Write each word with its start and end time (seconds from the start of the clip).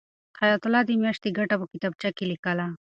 حیات 0.41 0.61
الله 0.65 0.81
د 0.85 0.89
میاشتې 1.03 1.29
ګټه 1.37 1.55
په 1.59 1.65
کتابچه 1.71 2.09
کې 2.17 2.25
لیکله. 2.31 2.65